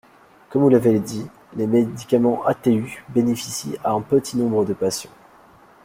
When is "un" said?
3.91-4.01